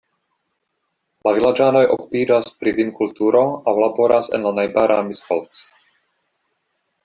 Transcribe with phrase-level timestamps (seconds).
[1.27, 5.65] La vilaĝanoj okupiĝas pri vinkulturo aŭ laboras en la najbara Miskolc.